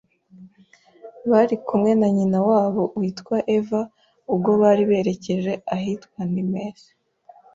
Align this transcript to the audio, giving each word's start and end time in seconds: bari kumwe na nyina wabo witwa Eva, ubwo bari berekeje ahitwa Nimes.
bari 1.31 1.55
kumwe 1.67 1.91
na 1.99 2.07
nyina 2.17 2.39
wabo 2.49 2.81
witwa 2.99 3.37
Eva, 3.57 3.81
ubwo 4.33 4.51
bari 4.61 4.83
berekeje 4.89 5.53
ahitwa 5.75 6.19
Nimes. 6.33 6.79